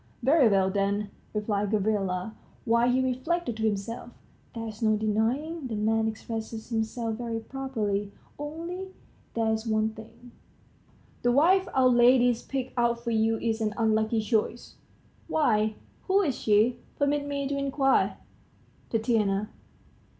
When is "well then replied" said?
0.49-1.69